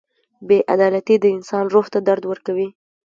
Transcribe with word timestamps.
•بې 0.47 0.57
عدالتي 0.73 1.15
د 1.19 1.25
انسان 1.35 1.65
روح 1.73 1.85
ته 1.93 1.99
درد 2.07 2.23
ورکوي. 2.27 2.67